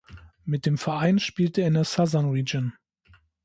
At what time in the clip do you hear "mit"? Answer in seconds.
0.45-0.65